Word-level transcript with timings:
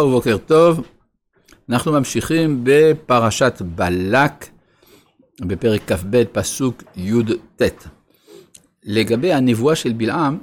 בוקר 0.00 0.36
טוב. 0.46 0.86
אנחנו 1.68 1.92
ממשיכים 1.92 2.60
בפרשת 2.64 3.62
בלק, 3.74 4.46
בפרק 5.40 5.92
כ"ב, 5.92 6.24
פסוק 6.32 6.82
י"ט. 6.96 7.62
לגבי 8.84 9.32
הנבואה 9.32 9.76
של 9.76 9.92
בלעם, 9.92 10.38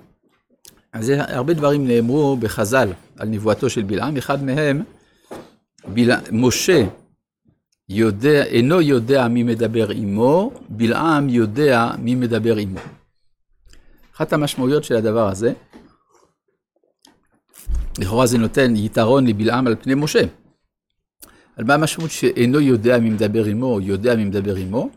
אז 0.93 1.11
הרבה 1.17 1.53
דברים 1.53 1.87
נאמרו 1.87 2.37
בחז"ל 2.37 2.89
על 3.17 3.27
נבואתו 3.27 3.69
של 3.69 3.83
בלעם. 3.83 4.17
אחד 4.17 4.43
מהם, 4.43 4.83
בלע... 5.87 6.17
משה 6.31 6.83
יודע, 7.89 8.43
אינו 8.43 8.81
יודע 8.81 9.27
מי 9.27 9.43
מדבר 9.43 9.89
עמו, 9.89 10.51
בלעם 10.69 11.29
יודע 11.29 11.91
מי 11.99 12.15
מדבר 12.15 12.57
עמו. 12.57 12.79
אחת 14.15 14.33
המשמעויות 14.33 14.83
של 14.83 14.95
הדבר 14.95 15.29
הזה, 15.29 15.53
לכאורה 17.99 18.25
זה 18.25 18.37
נותן 18.37 18.75
יתרון 18.75 19.27
לבלעם 19.27 19.67
על 19.67 19.75
פני 19.81 19.95
משה. 19.95 20.23
על 21.57 21.65
מה 21.65 21.73
המשמעות 21.73 22.11
שאינו 22.11 22.59
יודע 22.59 22.99
מי 22.99 23.09
מדבר 23.09 23.45
עמו, 23.45 23.81
יודע 23.81 24.15
מי 24.15 24.25
מדבר 24.25 24.55
עמו? 24.55 24.89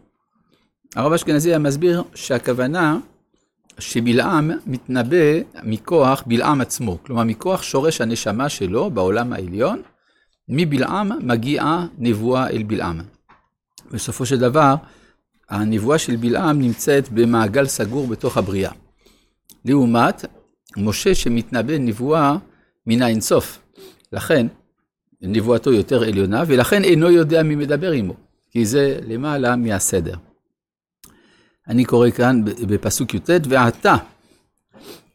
הרב 0.97 1.13
אשכנזי 1.13 1.51
היה 1.51 1.59
מסביר 1.59 2.03
שהכוונה 2.15 2.99
שבלעם 3.79 4.51
מתנבא 4.67 5.41
מכוח 5.63 6.23
בלעם 6.27 6.61
עצמו, 6.61 6.99
כלומר 7.03 7.25
מכוח 7.25 7.63
שורש 7.63 8.01
הנשמה 8.01 8.49
שלו 8.49 8.91
בעולם 8.91 9.33
העליון, 9.33 9.83
מבלעם 10.49 11.11
מגיעה 11.23 11.87
נבואה 11.99 12.51
אל 12.51 12.63
בלעם. 12.63 13.01
בסופו 13.91 14.27
של 14.27 14.39
דבר, 14.39 14.75
הנבואה 15.49 15.99
של 15.99 16.17
בלעם 16.17 16.61
נמצאת 16.61 17.09
במעגל 17.13 17.67
סגור 17.67 18.07
בתוך 18.07 18.37
הבריאה. 18.37 18.73
לעומת 19.65 20.25
משה 20.77 21.15
שמתנבא 21.15 21.79
נבואה 21.79 22.37
מן 22.87 23.03
האינסוף. 23.03 23.59
לכן, 24.13 24.47
נבואתו 25.23 25.73
יותר 25.73 26.03
עליונה, 26.03 26.43
ולכן 26.47 26.85
אינו 26.85 27.11
יודע 27.11 27.43
מי 27.43 27.55
מדבר 27.55 27.93
עמו, 27.93 28.15
כי 28.51 28.67
זה 28.67 28.99
למעלה 29.07 29.57
מהסדר. 29.57 30.15
אני 31.69 31.85
קורא 31.85 32.11
כאן 32.11 32.45
בפסוק 32.45 33.15
י"ט, 33.15 33.31
ועתה 33.49 33.97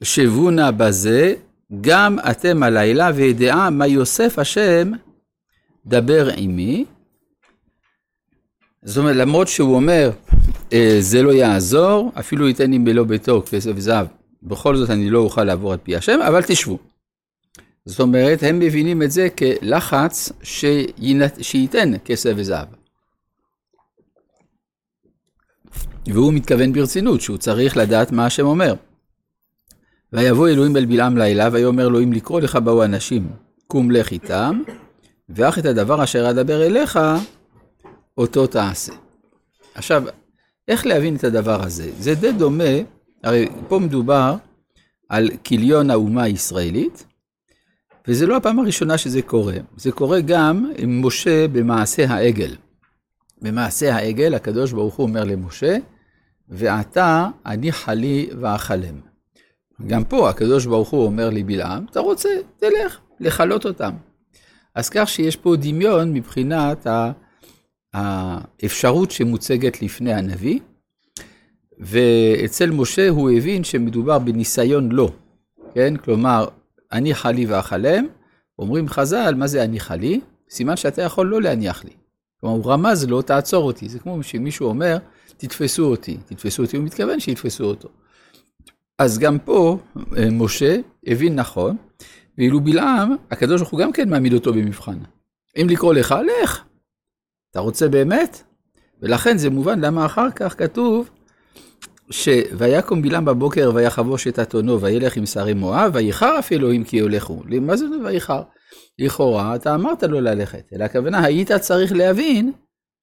שבו 0.04 0.52
נא 0.52 0.72
בזה, 0.72 1.34
גם 1.82 2.18
אתם 2.32 2.64
הלילה, 2.64 3.12
וידעה 3.16 3.70
מה 3.70 3.88
יוסף 3.88 4.40
השם 4.40 4.92
דבר 5.86 6.30
עמי. 6.36 6.86
זאת 8.84 8.98
אומרת, 8.98 9.16
למרות 9.16 9.48
שהוא 9.48 9.76
אומר, 9.76 10.12
אה, 10.74 10.98
זה 11.00 11.22
לא 11.22 11.32
יעזור, 11.32 12.12
אפילו 12.20 12.48
ייתן 12.48 12.72
לי 12.72 12.78
מלוא 12.78 13.06
ביתו 13.06 13.44
כסף 13.50 13.72
וזהב, 13.76 14.08
בכל 14.44 14.76
זאת 14.76 14.90
אני 14.90 15.10
לא 15.10 15.20
אוכל 15.20 15.44
לעבור 15.44 15.72
על 15.72 15.80
פי 15.84 15.96
השם, 15.96 16.20
אבל 16.28 16.42
תשבו. 16.44 16.91
זאת 17.86 18.00
אומרת, 18.00 18.44
הם 18.44 18.60
מבינים 18.60 19.04
את 19.04 19.12
זה 19.12 19.28
כלחץ 19.30 20.32
שינת, 20.44 21.44
שייתן 21.44 21.92
כסף 22.06 22.32
וזהב. 22.36 22.68
והוא 26.06 26.34
מתכוון 26.34 26.74
ברצינות, 26.74 27.22
שהוא 27.22 27.38
צריך 27.38 27.78
לדעת 27.78 28.12
מה 28.12 28.26
השם 28.26 28.46
אומר. 28.46 28.74
ויבוא 30.14 30.48
אלוהים 30.48 30.78
אל 30.78 30.86
בלעם 30.86 31.18
לילה, 31.18 31.50
ויאמר 31.52 31.88
אלוהים 31.88 32.14
לקרוא 32.14 32.42
לך 32.42 32.56
באו 32.56 32.84
אנשים, 32.84 33.30
קום 33.68 33.92
לך 33.92 34.12
איתם, 34.12 34.62
ואך 35.30 35.60
את 35.60 35.66
הדבר 35.66 36.04
אשר 36.04 36.30
אדבר 36.30 36.66
אליך, 36.66 37.00
אותו 38.18 38.48
תעשה. 38.48 38.94
עכשיו, 39.76 40.04
איך 40.68 40.86
להבין 40.86 41.16
את 41.16 41.24
הדבר 41.24 41.64
הזה? 41.64 41.92
זה 42.00 42.16
די 42.16 42.32
דומה, 42.32 42.74
הרי 43.24 43.48
פה 43.68 43.80
מדובר 43.80 44.36
על 45.10 45.30
כיליון 45.44 45.90
האומה 45.90 46.24
הישראלית, 46.24 47.06
וזה 48.08 48.28
לא 48.28 48.38
הפעם 48.38 48.60
הראשונה 48.60 48.98
שזה 48.98 49.22
קורה, 49.22 49.58
זה 49.78 49.92
קורה 49.92 50.22
גם 50.22 50.72
עם 50.78 51.06
משה 51.06 51.48
במעשה 51.48 52.06
העגל. 52.10 52.56
במעשה 53.42 53.96
העגל 53.96 54.34
הקדוש 54.34 54.72
ברוך 54.72 54.96
הוא 54.96 55.08
אומר 55.08 55.24
למשה, 55.24 55.78
ועתה 56.50 57.28
אני 57.46 57.72
חלי 57.72 58.30
ואכלם. 58.42 58.96
גם 59.88 60.04
פה 60.04 60.30
הקדוש 60.30 60.66
ברוך 60.66 60.90
הוא 60.90 61.06
אומר 61.06 61.30
לבלעם, 61.30 61.86
אתה 61.92 62.00
רוצה, 62.00 62.30
תלך, 62.58 63.00
לכלות 63.20 63.66
אותם. 63.66 63.92
אז 64.76 64.90
כך 64.90 65.10
שיש 65.10 65.36
פה 65.36 65.56
דמיון 65.56 66.14
מבחינת 66.14 66.88
האפשרות 67.94 69.12
שמוצגת 69.12 69.82
לפני 69.82 70.14
הנביא, 70.14 70.60
ואצל 71.80 72.72
משה 72.72 73.10
הוא 73.10 73.32
הבין 73.32 73.64
שמדובר 73.64 74.20
בניסיון 74.20 74.92
לא, 74.92 75.12
כן? 75.74 75.98
כלומר, 75.98 76.48
אני 76.94 77.14
חלי 77.14 77.46
ואכלם, 77.46 78.08
אומרים 78.60 78.90
חז"ל, 78.90 79.34
מה 79.38 79.48
זה 79.48 79.64
אני 79.64 79.80
חלי? 79.80 80.22
סימן 80.50 80.78
שאתה 80.78 81.02
יכול 81.02 81.28
לא 81.28 81.42
להניח 81.42 81.84
לי. 81.84 81.94
כלומר, 82.42 82.56
הוא 82.56 82.72
רמז 82.72 83.06
לו, 83.08 83.22
תעצור 83.22 83.64
אותי. 83.64 83.90
זה 83.90 84.00
כמו 84.00 84.24
שמישהו 84.24 84.68
אומר, 84.68 84.98
תתפסו 85.38 85.86
אותי. 85.86 86.18
תתפסו 86.26 86.64
אותי, 86.64 86.78
הוא 86.78 86.86
מתכוון 86.86 87.20
שיתפסו 87.20 87.64
אותו. 87.64 87.90
אז 89.00 89.20
גם 89.20 89.40
פה, 89.40 89.78
אה, 90.18 90.30
משה 90.32 90.78
הבין 91.08 91.36
נכון, 91.36 91.78
ואילו 92.38 92.60
בלעם, 92.60 93.16
הקדוש 93.32 93.62
ברוך 93.62 93.72
הוא 93.72 93.80
גם 93.80 93.92
כן 93.92 94.10
מעמיד 94.10 94.34
אותו 94.34 94.54
במבחן. 94.54 94.98
אם 95.62 95.68
לקרוא 95.70 95.94
לך, 95.94 96.16
לך. 96.42 96.64
אתה 97.52 97.60
רוצה 97.60 97.88
באמת? 97.88 98.44
ולכן 99.02 99.38
זה 99.38 99.50
מובן 99.50 99.80
למה 99.80 100.06
אחר 100.06 100.32
כך 100.32 100.58
כתוב, 100.58 101.10
שויקום 102.12 103.02
בלעם 103.02 103.26
בבוקר 103.26 103.72
ויחבוש 103.76 104.28
את 104.28 104.40
אתונו 104.40 104.82
וילך 104.82 105.18
עם 105.18 105.26
שרי 105.26 105.54
מואב, 105.54 105.92
ויחר 105.94 106.40
אף 106.40 106.52
אלוהים 106.52 106.84
כי 106.84 106.98
יולכו. 106.98 107.42
מה 107.62 107.76
זה 107.76 107.86
ויחר? 108.06 108.42
לכאורה, 109.00 109.56
אתה 109.56 109.76
אמרת 109.76 110.04
לו 110.04 110.22
ללכת, 110.22 110.64
אלא 110.74 110.84
הכוונה, 110.84 111.24
היית 111.24 111.52
צריך 111.52 111.92
להבין 111.94 112.52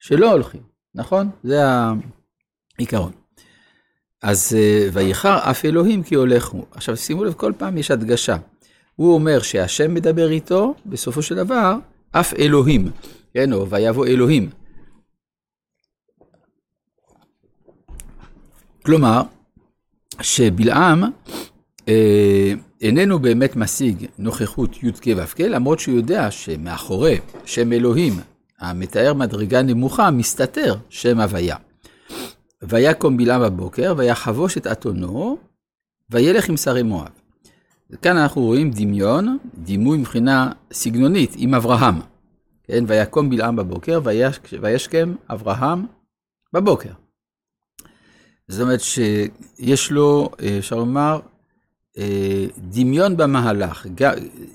שלא 0.01 0.33
הולכים, 0.33 0.61
נכון? 0.95 1.31
זה 1.45 1.63
העיקרון. 2.79 3.13
אז 4.23 4.57
אה, 4.59 4.89
ויחר 4.93 5.51
אף 5.51 5.65
אלוהים 5.65 6.03
כי 6.03 6.15
הולכו. 6.15 6.65
עכשיו 6.71 6.97
שימו 6.97 7.25
לב, 7.25 7.33
כל 7.33 7.53
פעם 7.59 7.79
יש 7.79 7.91
הדגשה. 7.91 8.37
הוא 8.97 9.15
אומר 9.15 9.39
שהשם 9.39 9.95
מדבר 9.95 10.31
איתו, 10.31 10.75
בסופו 10.87 11.23
של 11.23 11.35
דבר, 11.35 11.75
אף 12.13 12.35
אלוהים, 12.35 12.91
כן, 13.35 13.53
או 13.53 13.71
ויבוא 13.71 14.07
אלוהים. 14.07 14.51
כלומר, 18.89 19.23
שבלעם 20.21 21.05
אה, 21.89 22.53
איננו 22.81 23.19
באמת 23.19 23.57
משיג 23.57 24.07
נוכחות 24.19 24.83
י"ק 24.83 25.07
ו"ק, 25.17 25.41
למרות 25.41 25.81
שהוא 25.81 25.97
יודע 25.97 26.31
שמאחורי 26.31 27.19
שם 27.45 27.73
אלוהים, 27.73 28.13
המתאר 28.61 29.15
מדרגה 29.15 29.63
נמוכה, 29.63 30.11
מסתתר 30.11 30.75
שם 30.89 31.21
הוויה. 31.21 31.57
ויקום 32.63 33.17
בלעם 33.17 33.43
בבוקר, 33.43 33.95
ויחבוש 33.97 34.57
את 34.57 34.67
אתונו, 34.67 35.39
וילך 36.11 36.49
עם 36.49 36.57
שרי 36.57 36.83
מואב. 36.83 37.09
כאן 38.03 38.17
אנחנו 38.17 38.43
רואים 38.43 38.71
דמיון, 38.71 39.39
דימוי 39.55 39.99
מבחינה 39.99 40.53
סגנונית 40.73 41.35
עם 41.37 41.55
אברהם. 41.55 41.95
כן, 42.65 42.85
ויקום 42.87 43.31
בלעם 43.31 43.57
בבוקר, 43.57 44.01
וישכם 44.61 45.15
אברהם 45.31 45.87
בבוקר. 46.53 47.08
זאת 48.49 48.63
אומרת 48.63 48.81
שיש 48.81 49.91
לו, 49.91 50.31
אפשר 50.59 50.77
לומר, 50.77 51.21
אה, 51.99 52.47
דמיון 52.59 53.17
במהלך. 53.17 53.87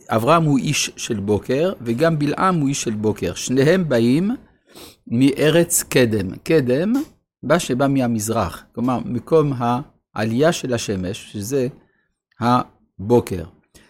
אברהם 0.10 0.44
הוא 0.44 0.58
איש 0.58 0.92
של 0.98 1.20
בוקר, 1.20 1.74
וגם 1.82 2.20
בלעם 2.20 2.60
הוא 2.60 2.70
איש 2.70 2.82
של 2.84 2.92
בוקר. 2.92 3.34
שניהם 3.34 3.90
באים 3.90 4.32
מארץ 5.08 5.84
קדם. 5.84 6.36
קדם, 6.44 6.94
בא 7.44 7.60
שבא 7.60 7.88
מהמזרח. 7.88 8.64
כלומר, 8.76 9.00
מקום 9.06 9.54
העלייה 10.16 10.52
של 10.52 10.74
השמש, 10.74 11.32
שזה 11.32 11.68
הבוקר. 12.40 13.44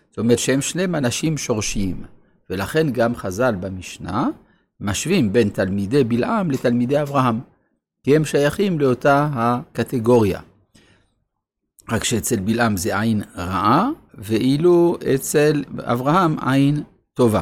זאת 0.09 0.17
אומרת 0.17 0.39
שהם 0.39 0.61
שניהם 0.61 0.95
אנשים 0.95 1.37
שורשיים. 1.37 2.03
ולכן 2.49 2.89
גם 2.89 3.15
חז"ל 3.15 3.55
במשנה 3.59 4.27
משווים 4.79 5.33
בין 5.33 5.49
תלמידי 5.49 6.03
בלעם 6.03 6.51
לתלמידי 6.51 7.01
אברהם. 7.01 7.39
כי 8.03 8.15
הם 8.15 8.25
שייכים 8.25 8.79
לאותה 8.79 9.29
הקטגוריה. 9.33 10.39
רק 11.91 12.03
שאצל 12.03 12.39
בלעם 12.39 12.77
זה 12.77 12.99
עין 12.99 13.23
רעה, 13.35 13.89
ואילו 14.17 14.97
אצל 15.15 15.63
אברהם 15.79 16.35
עין 16.41 16.83
טובה. 17.13 17.41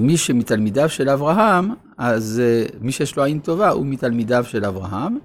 מי 0.00 0.16
שמתלמידיו 0.16 0.88
של 0.88 1.08
אברהם, 1.08 1.70
אז 1.98 2.42
אה, 2.44 2.66
מי 2.80 2.92
שיש 2.92 3.16
לו 3.16 3.24
עין 3.24 3.38
טובה 3.38 3.68
הוא 3.68 3.86
מתלמידיו 3.86 4.44
של 4.44 4.64
אברהם, 4.64 5.18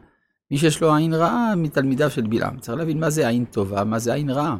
מי 0.51 0.57
שיש 0.57 0.81
לו 0.81 0.95
עין 0.95 1.13
רעה, 1.13 1.55
מתלמידיו 1.55 2.09
של 2.09 2.27
בלעם. 2.27 2.59
צריך 2.59 2.77
להבין 2.77 2.99
מה 2.99 3.09
זה 3.09 3.27
עין 3.27 3.45
טובה, 3.45 3.83
מה 3.83 3.99
זה 3.99 4.13
עין 4.13 4.29
רעה. 4.29 4.57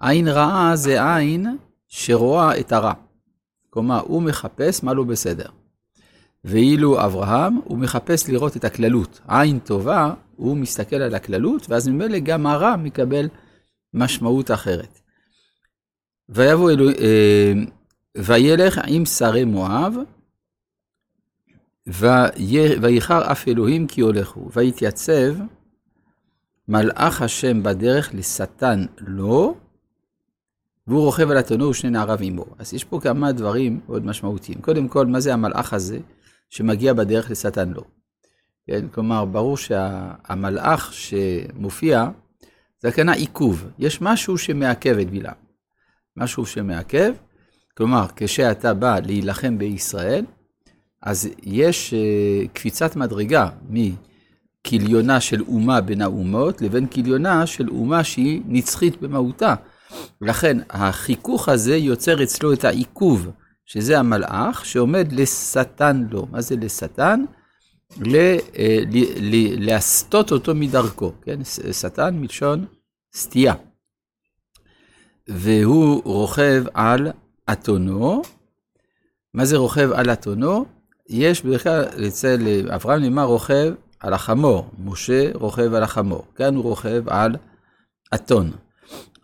עין 0.00 0.28
רעה 0.28 0.76
זה 0.76 1.14
עין 1.14 1.56
שרואה 1.88 2.60
את 2.60 2.72
הרע. 2.72 2.92
כלומר, 3.70 4.00
הוא 4.00 4.22
מחפש 4.22 4.84
מה 4.84 4.94
לא 4.94 5.04
בסדר. 5.04 5.48
ואילו 6.44 7.04
אברהם, 7.04 7.60
הוא 7.64 7.78
מחפש 7.78 8.28
לראות 8.28 8.56
את 8.56 8.64
הכללות. 8.64 9.20
עין 9.28 9.58
טובה, 9.58 10.14
הוא 10.36 10.56
מסתכל 10.56 10.96
על 10.96 11.14
הכללות, 11.14 11.66
ואז 11.70 11.88
ממילא 11.88 12.18
גם 12.18 12.46
הרע 12.46 12.76
מקבל 12.76 13.28
משמעות 13.94 14.50
אחרת. 14.50 15.00
ויבוא 16.28 16.70
אלוהים, 16.70 16.96
אה, 17.00 17.52
וילך 18.16 18.80
עם 18.86 19.04
שרי 19.04 19.44
מואב, 19.44 19.94
ויחר 22.82 23.32
אף 23.32 23.48
אלוהים 23.48 23.86
כי 23.86 24.00
הולכו, 24.00 24.48
ויתייצב 24.52 25.34
מלאך 26.68 27.22
השם 27.22 27.62
בדרך 27.62 28.10
לשטן 28.14 28.86
לו, 28.98 29.56
והוא 30.86 31.04
רוכב 31.04 31.30
על 31.30 31.38
אתונו 31.38 31.68
ושני 31.68 31.90
נעריו 31.90 32.18
עמו. 32.20 32.44
אז 32.58 32.74
יש 32.74 32.84
פה 32.84 33.00
כמה 33.02 33.32
דברים 33.32 33.80
מאוד 33.86 34.06
משמעותיים. 34.06 34.60
קודם 34.60 34.88
כל, 34.88 35.06
מה 35.06 35.20
זה 35.20 35.32
המלאך 35.34 35.72
הזה 35.72 35.98
שמגיע 36.54 36.92
בדרך 36.92 37.30
לשטן 37.30 37.68
לו? 37.68 37.84
כן, 38.66 38.88
כלומר, 38.88 39.24
ברור 39.24 39.56
שהמלאך 39.56 40.92
שמופיע, 40.92 42.08
זה 42.80 42.88
הכוונה 42.88 43.12
עיכוב. 43.12 43.66
יש 43.78 44.00
משהו 44.00 44.38
שמעכב 44.38 44.98
את 44.98 45.10
בלעם. 45.10 45.34
משהו 46.16 46.46
שמעכב, 46.46 47.12
כלומר, 47.76 48.06
כשאתה 48.16 48.74
בא 48.74 48.98
להילחם 48.98 49.58
בישראל, 49.58 50.24
אז 51.02 51.28
יש 51.42 51.94
uh, 51.94 52.48
קפיצת 52.52 52.96
מדרגה 52.96 53.48
מכליונה 53.70 55.20
של 55.20 55.42
אומה 55.42 55.80
בין 55.80 56.02
האומות 56.02 56.62
לבין 56.62 56.86
כליונה 56.86 57.46
של 57.46 57.68
אומה 57.68 58.04
שהיא 58.04 58.42
נצחית 58.46 59.02
במהותה. 59.02 59.54
ולכן 60.20 60.58
החיכוך 60.70 61.48
הזה 61.48 61.76
יוצר 61.76 62.22
אצלו 62.22 62.52
את 62.52 62.64
העיכוב, 62.64 63.30
שזה 63.64 63.98
המלאך 63.98 64.66
שעומד 64.66 65.12
לשטן 65.12 66.04
לו. 66.10 66.26
מה 66.30 66.40
זה 66.40 66.56
לשטן? 66.56 67.24
ל, 68.00 68.16
אה, 68.58 68.78
ל, 68.90 69.04
ל, 69.16 69.64
להסטות 69.66 70.32
אותו 70.32 70.54
מדרכו, 70.54 71.12
כן? 71.22 71.44
שטן 71.72 72.16
מלשון 72.16 72.66
סטייה. 73.14 73.54
והוא 75.28 76.02
רוכב 76.04 76.64
על 76.74 77.10
אתונו. 77.52 78.22
מה 79.34 79.44
זה 79.44 79.56
רוכב 79.56 79.90
על 79.92 80.10
אתונו? 80.10 80.64
יש 81.08 81.42
בדרך 81.42 81.62
כלל 81.62 81.84
אצל 82.08 82.68
אברהם 82.74 83.02
נאמר 83.02 83.24
רוכב 83.24 83.74
על 84.00 84.12
החמור, 84.12 84.70
משה 84.78 85.30
רוכב 85.34 85.74
על 85.74 85.82
החמור, 85.82 86.24
כאן 86.34 86.54
הוא 86.54 86.64
רוכב 86.64 87.08
על 87.08 87.36
אתון. 88.14 88.50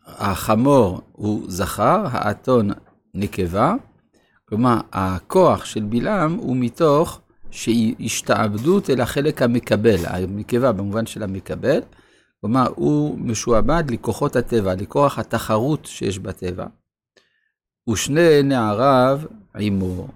החמור 0.06 1.00
הוא 1.12 1.44
זכר, 1.48 2.06
האתון 2.10 2.70
נקבה, 3.14 3.74
כלומר 4.50 4.80
הכוח 4.92 5.64
של 5.64 5.82
בלעם 5.82 6.34
הוא 6.34 6.56
מתוך 6.56 7.20
השתעבדות 8.00 8.90
אל 8.90 9.00
החלק 9.00 9.42
המקבל, 9.42 9.96
הנקבה 10.04 10.72
במובן 10.72 11.06
של 11.06 11.22
המקבל, 11.22 11.80
כלומר 12.40 12.66
הוא 12.74 13.18
משועבד 13.18 13.84
לכוחות 13.90 14.36
הטבע, 14.36 14.74
לכוח 14.74 15.18
התחרות 15.18 15.86
שיש 15.86 16.18
בטבע. 16.18 16.66
ושני 17.90 18.42
נעריו 18.42 19.20
עמו, 19.58 20.08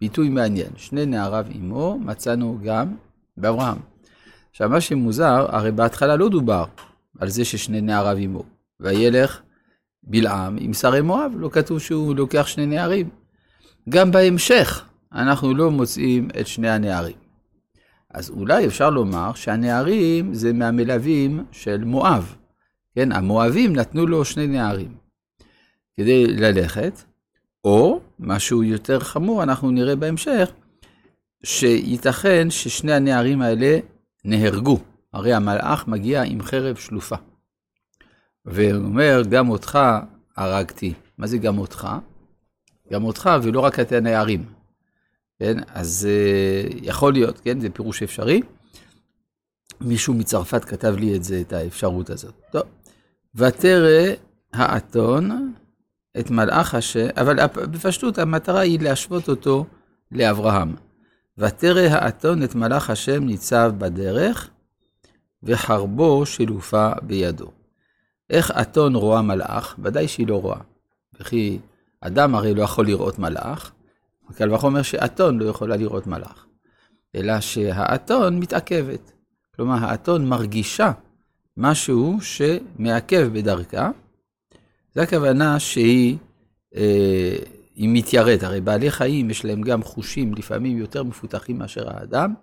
ביטוי 0.00 0.28
מעניין, 0.28 0.70
שני 0.76 1.06
נעריו 1.06 1.46
עמו 1.50 1.98
מצאנו 1.98 2.58
גם 2.64 2.94
באברהם. 3.36 3.78
עכשיו 4.50 4.68
מה 4.68 4.80
שמוזר, 4.80 5.46
הרי 5.48 5.72
בהתחלה 5.72 6.16
לא 6.16 6.28
דובר 6.28 6.64
על 7.18 7.28
זה 7.28 7.44
ששני 7.44 7.80
נעריו 7.80 8.16
עמו. 8.16 8.42
וילך 8.80 9.40
בלעם 10.02 10.56
עם 10.60 10.72
שרי 10.72 11.00
מואב, 11.00 11.32
לא 11.36 11.48
כתוב 11.52 11.78
שהוא 11.78 12.16
לוקח 12.16 12.46
שני 12.46 12.66
נערים. 12.66 13.19
גם 13.88 14.10
בהמשך 14.10 14.84
אנחנו 15.12 15.54
לא 15.54 15.70
מוצאים 15.70 16.28
את 16.40 16.46
שני 16.46 16.70
הנערים. 16.70 17.16
אז 18.10 18.30
אולי 18.30 18.66
אפשר 18.66 18.90
לומר 18.90 19.34
שהנערים 19.34 20.34
זה 20.34 20.52
מהמלווים 20.52 21.44
של 21.52 21.84
מואב. 21.84 22.34
כן, 22.94 23.12
המואבים 23.12 23.76
נתנו 23.76 24.06
לו 24.06 24.24
שני 24.24 24.46
נערים 24.46 24.94
כדי 25.96 26.26
ללכת, 26.26 27.02
או 27.64 28.00
משהו 28.18 28.62
יותר 28.62 29.00
חמור, 29.00 29.42
אנחנו 29.42 29.70
נראה 29.70 29.96
בהמשך, 29.96 30.50
שייתכן 31.42 32.50
ששני 32.50 32.92
הנערים 32.92 33.42
האלה 33.42 33.78
נהרגו. 34.24 34.78
הרי 35.12 35.34
המלאך 35.34 35.88
מגיע 35.88 36.22
עם 36.22 36.42
חרב 36.42 36.76
שלופה. 36.76 37.16
והוא 38.44 38.84
אומר, 38.84 39.22
גם 39.30 39.48
אותך 39.48 39.78
הרגתי. 40.36 40.94
מה 41.18 41.26
זה 41.26 41.38
גם 41.38 41.58
אותך? 41.58 41.88
גם 42.92 43.04
אותך 43.04 43.30
ולא 43.42 43.60
רק 43.60 43.80
את 43.80 43.92
הנערים. 43.92 44.44
כן, 45.38 45.56
אז 45.68 46.08
uh, 46.08 46.78
יכול 46.82 47.12
להיות, 47.12 47.40
כן, 47.40 47.60
זה 47.60 47.70
פירוש 47.70 48.02
אפשרי. 48.02 48.42
מישהו 49.80 50.14
מצרפת 50.14 50.64
כתב 50.64 50.94
לי 50.98 51.16
את 51.16 51.24
זה, 51.24 51.40
את 51.40 51.52
האפשרות 51.52 52.10
הזאת. 52.10 52.34
טוב, 52.52 52.62
ותרא 53.34 54.14
האתון 54.52 55.52
את 56.18 56.30
מלאך 56.30 56.74
השם, 56.74 57.06
אבל 57.16 57.46
בפשטות 57.46 58.18
המטרה 58.18 58.60
היא 58.60 58.80
להשוות 58.80 59.28
אותו 59.28 59.66
לאברהם. 60.12 60.74
ותרא 61.38 61.80
האתון 61.80 62.42
את 62.42 62.54
מלאך 62.54 62.90
השם 62.90 63.24
ניצב 63.24 63.72
בדרך, 63.78 64.50
וחרבו 65.42 66.26
שלופה 66.26 66.90
בידו. 67.02 67.50
איך 68.30 68.50
אתון 68.50 68.94
רואה 68.94 69.22
מלאך? 69.22 69.76
ודאי 69.78 70.08
שהיא 70.08 70.26
לא 70.26 70.40
רואה. 70.40 70.60
וכי 71.20 71.58
אדם 72.00 72.34
הרי 72.34 72.54
לא 72.54 72.62
יכול 72.62 72.86
לראות 72.86 73.18
מלאך, 73.18 73.72
קל 74.34 74.54
וחומר 74.54 74.82
שאתון 74.82 75.38
לא 75.38 75.44
יכולה 75.44 75.76
לראות 75.76 76.06
מלאך. 76.06 76.46
אלא 77.14 77.40
שהאתון 77.40 78.38
מתעכבת. 78.38 79.12
כלומר, 79.56 79.76
האתון 79.80 80.28
מרגישה 80.28 80.92
משהו 81.56 82.18
שמעכב 82.20 83.28
בדרכה. 83.32 83.90
זו 84.94 85.00
הכוונה 85.00 85.60
שהיא 85.60 86.16
אה, 86.76 87.36
מתייראת. 87.76 88.42
הרי 88.42 88.60
בעלי 88.60 88.90
חיים 88.90 89.30
יש 89.30 89.44
להם 89.44 89.62
גם 89.62 89.82
חושים 89.82 90.34
לפעמים 90.34 90.78
יותר 90.78 91.02
מפותחים 91.02 91.58
מאשר 91.58 91.90
האדם. 91.90 92.34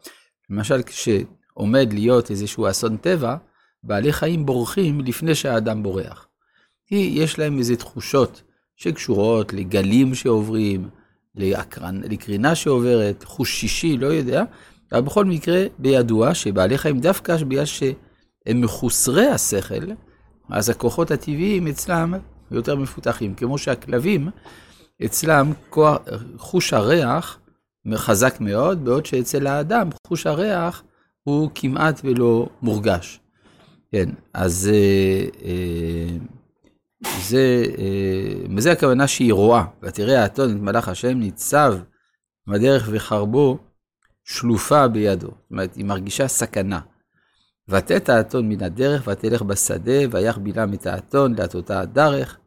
למשל, 0.50 0.82
כשעומד 0.84 1.94
להיות 1.94 2.32
איזשהו 2.32 2.70
אסון 2.70 2.98
טבע, 2.98 3.36
בעלי 3.84 4.14
חיים 4.14 4.46
בורחים 4.46 5.02
לפני 5.02 5.36
שהאדם 5.36 5.84
בורח. 5.84 6.28
כי 6.86 7.12
יש 7.16 7.40
להם 7.40 7.58
איזה 7.58 7.76
תחושות 7.76 8.42
שקשורות 8.78 9.54
לגלים 9.54 10.16
שעוברים, 10.16 10.90
לאקרן, 11.36 12.02
לקרינה 12.04 12.56
שעוברת, 12.56 13.24
חוש 13.24 13.60
שישי, 13.60 13.98
לא 13.98 14.08
יודע, 14.08 14.44
אבל 14.92 15.02
בכל 15.02 15.26
מקרה, 15.26 15.64
בידוע 15.80 16.34
שבעלי 16.34 16.78
חיים 16.78 17.00
דווקא 17.00 17.38
בגלל 17.38 17.66
שהם 17.66 18.62
מחוסרי 18.62 19.28
השכל, 19.28 19.92
אז 20.50 20.70
הכוחות 20.70 21.12
הטבעיים 21.12 21.68
אצלם 21.68 22.14
יותר 22.52 22.76
מפותחים, 22.76 23.36
כמו 23.36 23.58
שהכלבים, 23.58 24.30
אצלם 25.06 25.54
חוש 26.38 26.74
הריח 26.74 27.40
חזק 27.96 28.38
מאוד, 28.40 28.86
בעוד 28.86 29.06
שאצל 29.06 29.48
האדם 29.48 29.90
חוש 30.08 30.28
הריח 30.28 30.84
הוא 31.24 31.50
כמעט 31.56 32.02
ולא 32.04 32.50
מורגש. 32.62 33.20
כן, 33.92 34.10
אז 34.34 34.70
אה, 34.74 35.26
אה, 35.46 36.18
זה, 37.04 37.64
מזה 38.50 38.70
אה, 38.70 38.74
הכוונה 38.74 39.08
שהיא 39.08 39.34
רואה. 39.34 39.66
ותראה 39.84 40.24
האתון 40.24 40.56
את 40.56 40.62
מלאך 40.62 40.90
השם 40.90 41.20
ניצב 41.20 41.76
בדרך 42.48 42.90
וחרבו 42.92 43.58
שלופה 44.24 44.88
בידו. 44.88 45.28
זאת 45.28 45.52
אומרת, 45.52 45.76
היא 45.76 45.86
מרגישה 45.86 46.28
סכנה. 46.28 46.80
ותת 47.70 48.10
האתון 48.10 48.50
מן 48.50 48.64
הדרך 48.64 49.08
ותלך 49.08 49.42
בשדה, 49.42 50.00
ויח 50.12 50.38
בלעם 50.38 50.74
את 50.74 50.86
האתון 50.86 51.36
להטותה 51.36 51.80
הדרך. 51.80 52.38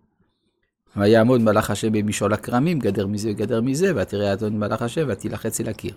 ויעמוד 0.97 1.41
מלאך 1.41 1.71
השם 1.71 1.93
במשעול 1.93 2.33
הכרמים, 2.33 2.79
גדר 2.79 3.07
מזה 3.07 3.31
וגדר 3.31 3.61
מזה, 3.61 3.93
ותראה 3.97 4.31
האתון 4.31 4.59
מלאך 4.59 4.83
השם 4.83 5.07
ותילחץ 5.09 5.61
אל 5.61 5.69
הקיר. 5.69 5.95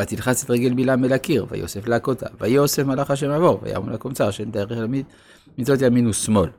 ותלחץ 0.00 0.44
את 0.44 0.50
רגל 0.50 0.74
בלעם 0.74 1.04
אל 1.04 1.12
הקיר, 1.12 1.46
ויוסף 1.50 1.86
להכותה. 1.86 2.26
ויוסף 2.40 2.82
מלאך 2.82 3.10
השם 3.10 3.30
עבור, 3.30 3.60
ויעמוד 3.62 3.92
לקומצר, 3.92 4.30
שאין 4.30 4.50
דרך 4.50 4.72
מצוות 5.58 5.80
ימין 5.82 6.06
ושמאל. 6.06 6.50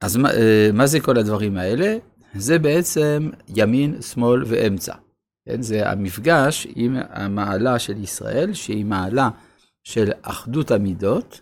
אז 0.00 0.16
מה, 0.16 0.30
אה, 0.30 0.70
מה 0.72 0.86
זה 0.86 1.00
כל 1.00 1.18
הדברים 1.18 1.56
האלה? 1.56 1.96
זה 2.34 2.58
בעצם 2.58 3.30
ימין, 3.48 4.02
שמאל 4.02 4.42
ואמצע. 4.46 4.94
כן? 5.44 5.62
זה 5.62 5.90
המפגש 5.90 6.66
עם 6.76 6.96
המעלה 7.10 7.78
של 7.78 8.02
ישראל, 8.02 8.54
שהיא 8.54 8.84
מעלה 8.84 9.30
של 9.84 10.10
אחדות 10.22 10.70
המידות, 10.70 11.40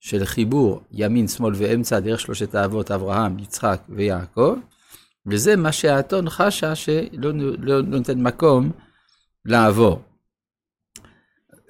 של 0.00 0.24
חיבור 0.24 0.80
ימין, 0.92 1.28
שמאל 1.28 1.54
ואמצע 1.56 2.00
דרך 2.00 2.20
שלושת 2.20 2.54
האבות, 2.54 2.90
אברהם, 2.90 3.38
יצחק 3.38 3.80
ויעקב, 3.88 4.56
וזה 5.26 5.56
מה 5.56 5.72
שהאתון 5.72 6.30
חשה 6.30 6.74
שלא 6.74 7.32
לא 7.58 7.82
נותן 7.82 8.22
מקום 8.22 8.70
לעבור. 9.44 10.02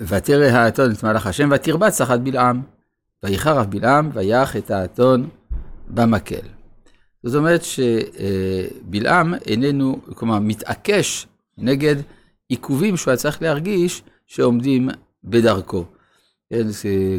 ותרא 0.00 0.44
האתון 0.44 0.92
את 0.92 1.02
מלאך 1.02 1.26
השם 1.26 1.48
ותרבץ 1.52 2.00
אחת 2.00 2.20
בלעם. 2.20 2.62
ויחר 3.22 3.60
אף 3.60 3.66
בלעם 3.66 4.10
ויח 4.12 4.56
את 4.56 4.70
האתון 4.70 5.28
במקל. 5.94 6.46
זאת 7.22 7.34
אומרת 7.34 7.60
שבלעם 7.64 9.34
איננו, 9.34 10.00
כלומר, 10.14 10.38
מתעקש 10.38 11.26
נגד 11.58 11.96
עיכובים 12.48 12.96
שהוא 12.96 13.10
היה 13.10 13.16
צריך 13.18 13.42
להרגיש 13.42 14.02
שעומדים 14.26 14.88
בדרכו. 15.24 15.84
כן, 16.50 16.66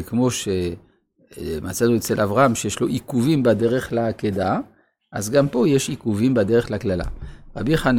כמו 0.06 0.28
שמצאנו 0.30 1.96
אצל 1.96 2.20
אברהם 2.20 2.54
שיש 2.54 2.80
לו 2.80 2.86
עיכובים 2.86 3.42
בדרך 3.42 3.92
לעקדה, 3.92 4.60
אז 5.12 5.30
גם 5.30 5.48
פה 5.48 5.68
יש 5.68 5.88
עיכובים 5.88 6.34
בדרך 6.34 6.70
לקללה. 6.70 7.04
רבי 7.56 7.76
חנן 7.76 7.98